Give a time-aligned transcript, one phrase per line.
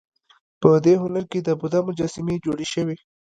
[0.61, 2.95] په دې هنر کې د بودا مجسمې جوړې شوې